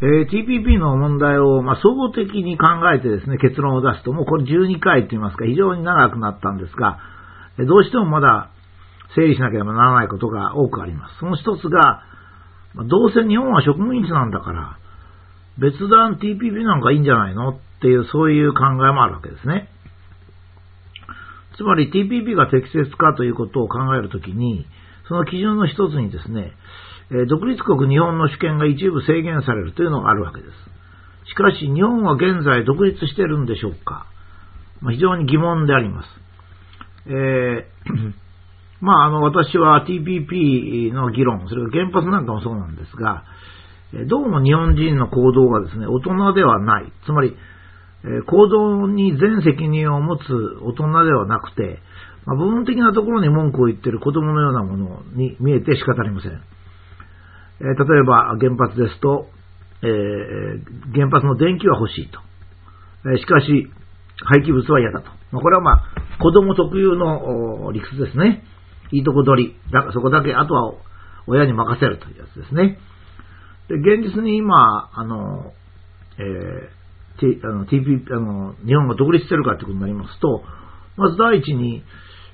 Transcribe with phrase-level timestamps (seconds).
[0.00, 7.00] えー、TPP の問題を、まあ、総合的に考えてですね、結論を出すと、もうこれ12回と言いますか、非常に長くなったんですが、
[7.58, 8.50] えどうしてもまだ
[9.16, 11.18] 整理しなければならないことが多くあります。
[11.18, 12.04] その一つが、
[12.74, 14.78] ま、どうせ日本は植民地なんだから、
[15.58, 19.68] 別段 TPP なんかいいんじゃないのっていう、そういう考えもあるわけですね。
[21.56, 24.64] つまり TPP が適切かということを考えるときに、
[25.08, 26.52] その基準の一つにですね、
[27.28, 31.30] 独立国日本の主権が一部制限されるというのがあるわけです。
[31.30, 34.06] しかし日本は現在独立してるんでしょうか、
[34.80, 36.08] まあ、非常に疑問であります。
[37.06, 37.64] えー
[38.80, 43.24] まあ、あの、私は TPP の議論、それから原発なんかもそうなんですが、
[44.06, 46.92] どうも日本人の行動がですね、大人ではない。
[47.04, 47.36] つまり、
[48.26, 50.22] 行動に全責任を持つ
[50.62, 51.80] 大人ではなくて、
[52.28, 56.32] まあ、部分的なところに文句を言っている子供のようなものに見えて仕方ありません。
[56.32, 59.30] えー、例えば原発ですと、
[59.82, 62.20] えー、原発の電気は欲しいと。
[63.08, 63.72] えー、しかし、
[64.26, 65.06] 廃棄物は嫌だと。
[65.32, 65.84] まあ、これはまあ、
[66.20, 68.44] 子供特有の理屈ですね。
[68.92, 69.56] いいとこ取り。
[69.72, 70.74] だそこだけ、あとは
[71.26, 72.78] 親に任せるというやつですね。
[73.68, 75.52] で、現実に今、あの、
[76.18, 80.42] えー、T、あの、TP、あの、日本が独立してるかということになりますと、
[80.98, 81.82] まず第一に、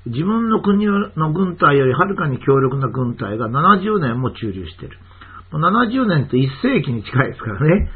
[0.07, 4.99] 自分の国の軍隊よりはるかに強力な軍隊が70年も駐留している。
[5.53, 7.91] 70年って1世紀に近いですからね。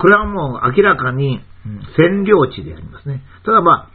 [0.00, 1.40] これはもう明らかに
[1.98, 3.22] 占領地でありますね。
[3.44, 3.90] ただまあ、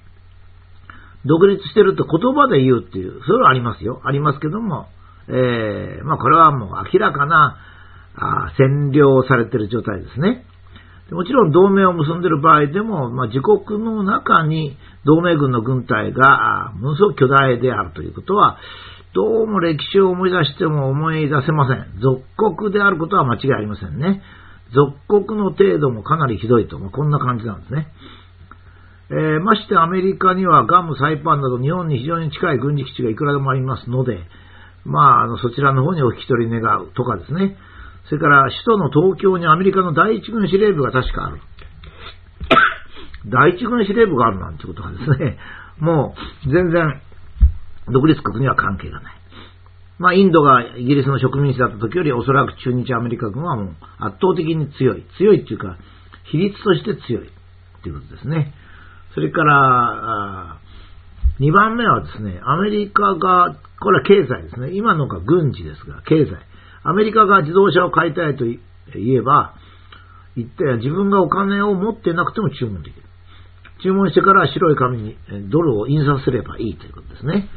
[1.26, 4.02] 独立してると言葉で言うっていう、それはありますよ。
[4.04, 4.88] ありますけども、
[5.28, 7.58] えー、まあこれはもう明らかな
[8.16, 10.43] あ占領されてる状態ですね。
[11.14, 18.58] もちろん同盟を結んでいる場合でも、まあ、自国の中に同盟軍の軍隊がものすごく巨大であるということは、
[19.14, 22.02] どうも歴史を思い出しても思い出せません。
[22.02, 22.24] 属
[22.58, 24.22] 国であることは間違いありませんね。
[24.74, 27.88] 属国の程度もかなりひどいと、まあ、こんな感じなんですね。
[29.12, 34.18] えー、ましてアメリカにはガム、サイパンなど日本に非常に近い軍事基地がいくらでもありますので、
[34.86, 37.56] まあ、あのそちらの方にお引き取り願うとかですね。
[38.10, 41.40] それから首都の東京にアメリカの第一軍司令部が確かある。
[43.28, 45.38] 第一軍司令部があるなんてことはですね、
[45.80, 46.16] も
[46.46, 47.02] う全然
[47.88, 49.14] 独立国には関係がない。
[50.00, 55.04] まあ、インドがイギリスの植民地だった時よりおそらく中日アメリカ軍はもう圧倒的に強い。
[55.18, 55.78] 強いっていうか、
[56.26, 57.32] 比率として強いっ
[57.84, 58.54] ていうことですね。
[59.14, 60.58] それから、
[61.40, 64.72] 2番目はですね、アメリカが、これは経済ですね。
[64.74, 66.32] 今のが軍事ですが、経済。
[66.84, 68.60] アメリカが自動車を買いたいと言
[69.18, 69.56] えば、
[70.36, 73.04] 言って自分がお金を持ってなくても注文できる。
[73.84, 75.18] 注文してから白い紙に
[75.50, 77.50] ドルを印刷すればいいということですね。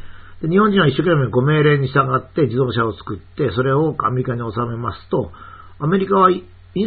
[0.42, 5.32] で日本人は一生懸命ご命令に従って自動車を作って、それをアメリカに納めますと、
[5.78, 6.42] アメリカは印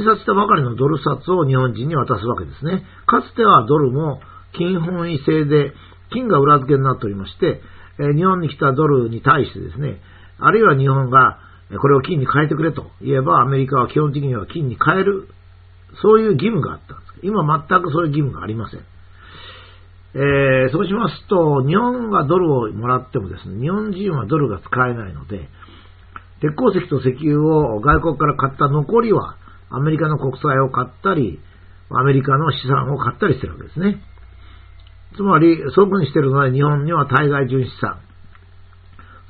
[0.06, 2.86] 刷したばかりのドル札を日本人に渡すわけですね。
[3.08, 4.22] かつてはドルも
[4.54, 5.74] 金本位制で、
[6.12, 7.62] 金が裏付けになっておりまして、
[7.98, 10.02] 日本に来たドルに対してですね、
[10.40, 11.40] あるいは日本が
[11.78, 15.28] これを金に変えてくれと言えば、アメリカは基本的には金に変える、
[16.02, 18.80] そういう義務があったんです今全くそういう義務がありません。
[20.16, 25.48] えー、そうしますと、日本がドルをもらってもですね、日本人はドルが使えないので、
[26.42, 29.36] 鉄鉱石と石油を外国から買った残りは、
[29.70, 31.40] アメリカの国債を買ったり、
[31.92, 34.02] アメリカの資産を買ったりしてるわけですね。
[35.16, 38.00] つまり、そういうふうにしてるのは日本には対外純資産、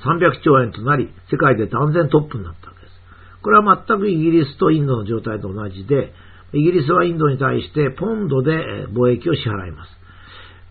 [0.06, 2.94] 300兆円となり、世界で断然トップになったわけです。
[3.42, 6.14] これは全くイギリスとインドの状態と同じで、
[6.54, 10.00] イギリスはインドに対してポンドで貿易を支払います。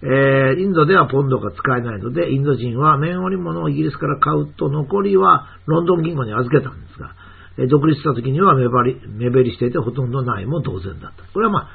[0.00, 7.14] えー、インドではポンドが使えないので、インド人は綿織物をイギリスから買うと残りはロンドン銀行に預けたんですが、
[7.58, 11.24] え、独立した時には目張り、目減りしていてほとんどないも同然だった。
[11.32, 11.68] これはまあ、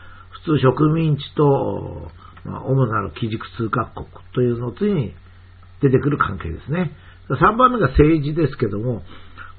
[0.46, 2.10] 普通植民地と、
[2.46, 5.14] まあ、主なる基軸通貨国というの次に
[5.82, 6.92] 出てくる関係ですね。
[7.30, 9.04] 3番目が政治ですけども、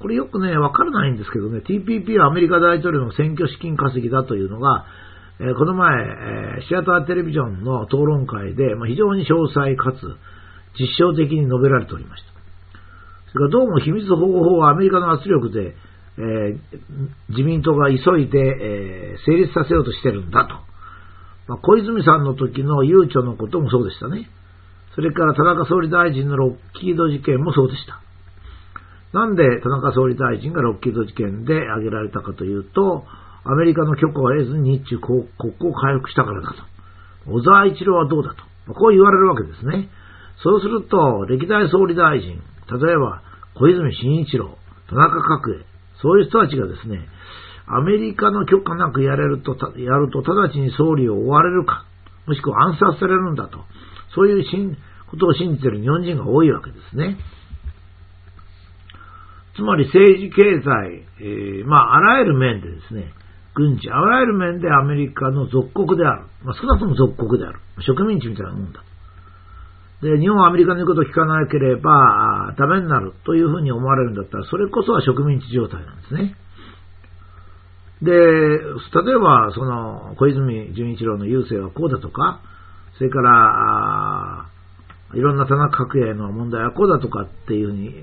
[0.01, 4.85] これよくね、わからないんですけどね、TPP はアメリカ大統領の選挙資金稼ぎだというのが、
[5.41, 9.97] えー、この前、えー、シアターテレビジョンの討論会で、まあ、非常に詳細かつ
[10.79, 12.33] 実証的に述べられておりました。
[13.33, 15.75] それからどうも秘密保護法はアメリカの圧力で、
[16.19, 16.59] えー、
[17.31, 20.55] 自民党が急いで、え成立させようとしてるんだと。
[21.49, 24.31] まあ、小泉さんの時の悠長のこともそうでしたね。
[24.95, 28.01] それから田中総理大臣のロッキード事件もそうでした。
[29.13, 33.05] なんで田中総理大臣がロッキード事件で挙げられたかというと、
[33.45, 37.31] アメリカの許可を得ずに日中国交を回復したからだと。
[37.31, 38.73] 小沢一郎はどうだと。
[38.73, 39.89] こう言われるわけですね。
[40.43, 42.41] そうすると、歴代総理大臣、
[42.71, 43.23] 例えば
[43.55, 44.59] 小泉進一郎、
[44.89, 45.65] 田中角栄、
[46.03, 47.07] そういう人たちがですね、
[47.67, 51.85] アメリカの許可なくやれると、やると直ちに総理を追われるか、
[52.27, 53.61] もしくは暗殺されるんだと、
[54.15, 54.77] そういう
[55.11, 57.17] ことを信じている日本人が多いわけですね。
[59.57, 63.13] つまり政治、経済、えー、まあ、あらゆる面でですね、
[63.55, 66.27] 軍事、あらゆる面でアメリカの属国である。
[66.43, 67.61] まあ、少なくとも属国である。
[67.87, 68.83] 植民地みたいなもんだ。
[70.03, 76.37] で、日本はアメリカの言うことを聞かなければダメになるというふうに思われるんだったら、それこそは植民地状態なんですね。
[78.03, 82.43] で、例えば、その、小泉純一郎の郵政はこうだとか、
[82.97, 84.47] それから、
[85.15, 87.95] いろんな田中角栄の問題はこうだとかっていうふうに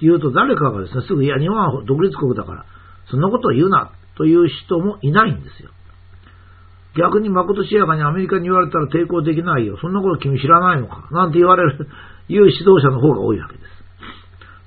[0.00, 2.64] 言うと誰かがですね、すぐ、いや、日本は独立国だから、
[3.10, 5.70] そんなことを言うなという人もいないんですよ。
[6.96, 9.78] 逆に誠しやかにアメリカに言われたら抵抗できないよ。
[9.80, 11.08] そんなこと君知らないのか？
[11.12, 11.88] なんて言われる、
[12.28, 13.79] いう指導者の方が多いわけです。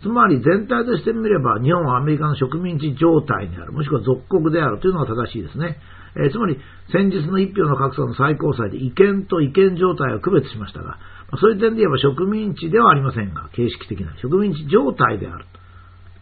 [0.04, 5.80] つまり全体としてみれば日本はアメリカの植民地状態にある、もしくは属国であるというのが正しいですね。
[6.16, 6.60] えー、つまり
[6.92, 11.00] 先日の一票の格差の最高裁で違憲と違憲状態を区別しましたが、
[11.32, 15.46] まそういう点で言えば植民地ではありませんが、形式的な植民地状態である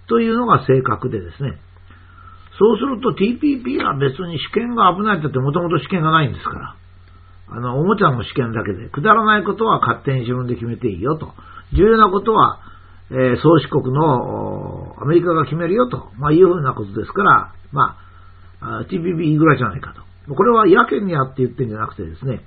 [0.08, 1.60] というのが正確でですね、
[2.62, 6.76] そうすると TPP は別に試験が危ないって言ってもともと試験がないんですから。
[7.54, 11.34] あの、おもちゃの試験だけで、くだらないことは勝手に自分で決めていいよと。
[11.74, 12.62] 重要なことは、
[13.12, 17.98] えー、宗主国のアメリカが決めるよと、まあ、いうふうなことですから、ま
[18.62, 20.34] あ、TPP いいぐらいじゃないかと。
[20.34, 22.42] これはやけにやって言ってるんじゃなくてですね、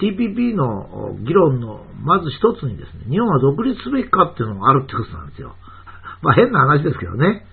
[0.00, 5.54] TPP の議論のまず一つにですね、日本は独立すべきかっていうのがあるってことなんですよ。
[6.22, 7.46] まあ変な話ですけどね。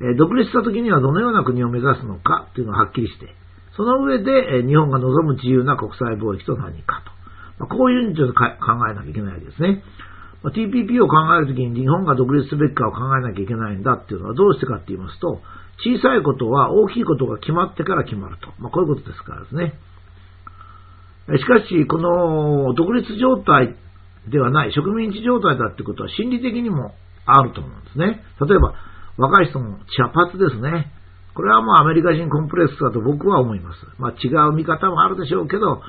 [0.00, 3.34] え独立した時にはどのような国を目指すのかというのははっきりして、
[3.76, 7.12] その上で、え日本が望む自由な国際貿易と何かと。
[7.58, 8.44] まあ、こういうふうにちょっと考
[8.90, 9.82] えなきゃいけないわけですね。
[10.44, 15.40] ま、TPP を考えるときに日本が独立すべきかを考えなきゃいけないんだっていうのはどうしてかって言いますと、
[15.80, 18.52] 小さいことは大きいことが決まってから決まると。
[18.58, 19.72] まあ、こういうことですからですね。
[21.38, 23.74] しかし、この独立状態
[24.28, 26.94] ではない、植民地状態だってことは心理的にも
[27.24, 28.22] あると思うんですね。
[28.46, 28.74] 例えば、
[29.16, 30.92] 若い人も茶髪ですね。
[31.34, 33.78] これはもうアメリカ人コンプレックスだと僕は思います。
[33.98, 35.80] まあ違う見方もあるでしょうけど、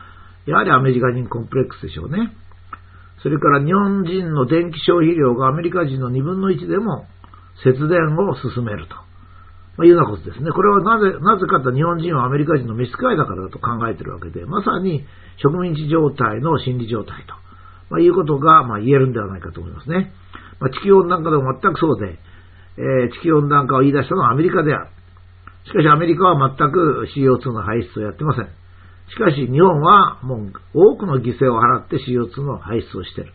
[0.45, 2.33] やはりアメリカ人コンプレックスでしょうね。
[3.25, 7.07] それから日本人の電気消費量がアメリカ人の2分の1でも
[7.65, 8.93] 節電を進めると。
[9.81, 10.51] ま、いうようなことですね。
[10.51, 15.03] これはなぜ、なぜかと日本人はアメリカ人の召使いだからだと考えているわけで、まさに
[15.41, 17.33] 植民地状態の心理状態と、
[17.89, 20.13] まあ、いうことが、まあ、言えるんではないかと思いますね。
[20.59, 22.19] まあ、地球温暖化でも全くそうで、
[22.77, 24.89] えー、地球温暖化を言い出したのはアメリカである。
[25.65, 28.64] しかしアメリカは全く CO2 の排出をやってません。
[29.09, 33.33] しかし日本はもう多くの犠牲を払って CO2 の排出をしている。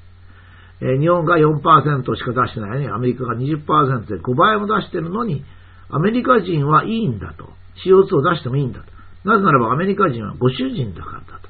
[0.83, 5.45] えー、日本が4%しか出してないのにアメリカが20%で5倍も出してるのに
[5.91, 7.49] アメリカ人はいいんだと。
[7.85, 8.87] CO2 を出してもいいんだと。
[9.25, 11.49] なぜならばアメリカ人はご主人だからだと。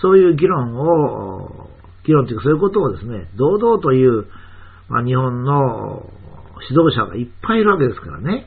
[0.00, 1.70] そういう議論を、
[2.04, 4.26] 議論というかそういうことをですね、堂々という、
[4.88, 6.10] まあ、日本の
[6.68, 8.46] 指導者がいっぱいいるわけですからね。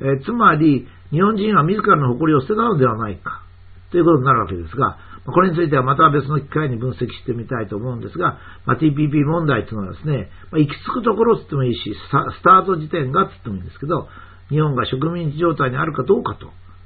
[0.00, 3.42] えー、つまり、日本人は自らの誇りを捨てたのではないか、
[3.90, 14.08] ということになるわけですが、これについてはまた別の機会に分析してみたいと思うんですが、まあ、TPP 問題というのはですね、まあ、行き着くところつってもいいし、スタート時点がつってもいいんですけど、
[14.48, 16.38] 日本が植民地状態にあるかどうか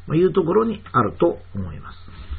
[0.06, 2.31] というところにあると思います。